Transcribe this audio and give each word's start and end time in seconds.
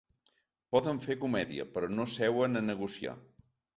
Poden 0.75 1.01
fer 1.03 1.17
comèdia, 1.25 1.67
però 1.75 1.91
no 1.99 2.07
seuen 2.17 2.61
a 2.63 2.67
negociar. 2.71 3.15